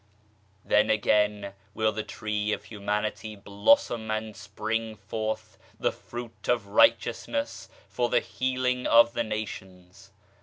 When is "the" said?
0.01-0.07, 1.91-2.01, 5.79-5.91, 8.09-8.19, 9.13-9.23